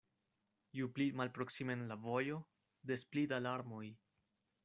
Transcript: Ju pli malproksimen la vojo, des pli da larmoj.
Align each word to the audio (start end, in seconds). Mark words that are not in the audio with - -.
Ju 0.77 0.87
pli 0.95 1.05
malproksimen 1.21 1.83
la 1.91 1.97
vojo, 2.07 2.39
des 2.93 3.07
pli 3.13 3.27
da 3.35 3.41
larmoj. 3.49 3.85